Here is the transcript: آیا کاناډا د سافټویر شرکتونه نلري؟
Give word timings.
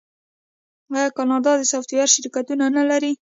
آیا 0.95 1.09
کاناډا 1.17 1.51
د 1.57 1.61
سافټویر 1.71 2.07
شرکتونه 2.15 2.65
نلري؟ 2.77 3.13